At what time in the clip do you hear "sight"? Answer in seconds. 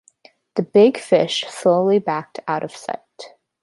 2.75-3.35